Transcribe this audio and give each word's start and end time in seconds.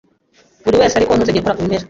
Buriwese 0.63 0.95
ariko 0.97 1.11
ntuzigere 1.13 1.41
ukora 1.43 1.57
ku 1.57 1.63
bimera 1.63 1.79